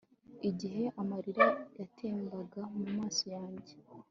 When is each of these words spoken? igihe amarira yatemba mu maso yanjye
igihe 0.49 0.83
amarira 1.01 1.47
yatemba 1.79 2.59
mu 2.77 2.85
maso 2.97 3.25
yanjye 3.37 3.73